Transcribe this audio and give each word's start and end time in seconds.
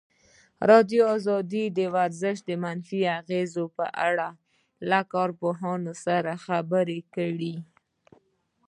ازادي 0.63 0.99
راډیو 1.35 1.65
د 1.77 1.79
ورزش 1.95 2.37
د 2.49 2.49
منفي 2.63 3.01
اغېزو 3.19 3.65
په 3.77 3.85
اړه 4.09 4.27
له 4.89 4.99
کارپوهانو 5.13 5.91
سره 6.05 6.31
خبرې 6.45 6.99
کړي. 7.15 7.55